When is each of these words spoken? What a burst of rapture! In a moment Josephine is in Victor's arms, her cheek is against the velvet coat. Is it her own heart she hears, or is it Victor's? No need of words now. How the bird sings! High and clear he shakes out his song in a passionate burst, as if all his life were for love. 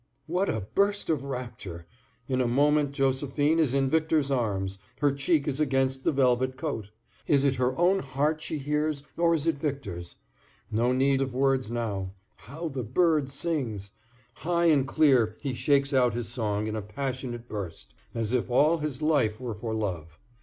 What 0.25 0.49
a 0.49 0.61
burst 0.61 1.11
of 1.11 1.21
rapture! 1.23 1.85
In 2.27 2.41
a 2.41 2.47
moment 2.47 2.91
Josephine 2.91 3.59
is 3.59 3.75
in 3.75 3.87
Victor's 3.87 4.31
arms, 4.31 4.79
her 4.97 5.11
cheek 5.11 5.47
is 5.47 5.59
against 5.59 6.03
the 6.03 6.11
velvet 6.11 6.57
coat. 6.57 6.89
Is 7.27 7.43
it 7.43 7.57
her 7.57 7.77
own 7.77 7.99
heart 7.99 8.41
she 8.41 8.57
hears, 8.57 9.03
or 9.15 9.35
is 9.35 9.45
it 9.45 9.59
Victor's? 9.59 10.15
No 10.71 10.91
need 10.91 11.21
of 11.21 11.35
words 11.35 11.69
now. 11.69 12.13
How 12.37 12.67
the 12.67 12.81
bird 12.81 13.29
sings! 13.29 13.91
High 14.33 14.65
and 14.65 14.87
clear 14.87 15.37
he 15.39 15.53
shakes 15.53 15.93
out 15.93 16.15
his 16.15 16.27
song 16.27 16.65
in 16.65 16.75
a 16.75 16.81
passionate 16.81 17.47
burst, 17.47 17.93
as 18.15 18.33
if 18.33 18.49
all 18.49 18.79
his 18.79 19.03
life 19.03 19.39
were 19.39 19.53
for 19.53 19.75
love. 19.75 20.17